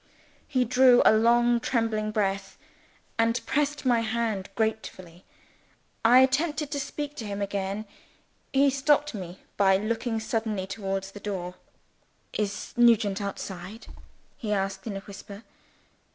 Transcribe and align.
He 0.47 0.65
drew 0.65 1.03
a 1.05 1.13
long 1.13 1.59
trembling 1.59 2.09
breath, 2.09 2.57
and 3.19 3.39
pressed 3.45 3.85
my 3.85 3.99
hand 3.99 4.49
gratefully. 4.55 5.25
I 6.03 6.21
attempted 6.21 6.71
to 6.71 6.79
speak 6.79 7.15
to 7.17 7.25
him 7.27 7.39
again 7.39 7.85
he 8.51 8.71
stopped 8.71 9.13
me 9.13 9.41
by 9.57 9.77
looking 9.77 10.19
suddenly 10.19 10.65
towards 10.65 11.11
the 11.11 11.19
door. 11.19 11.53
"Is 12.33 12.73
Nugent 12.75 13.21
outside?" 13.21 13.85
he 14.37 14.51
asked 14.51 14.87
in 14.87 14.97
a 14.97 15.01
whisper. 15.01 15.43